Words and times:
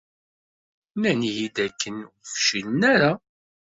Nnan-iyi-d 0.95 1.55
dakken 1.65 1.95
ur 2.07 2.13
fcilen 2.33 2.81
ara. 2.93 3.11